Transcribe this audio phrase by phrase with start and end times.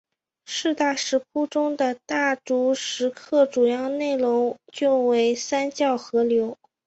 [0.47, 6.57] 四大石窟中的大足石刻主要内容就为三教合流。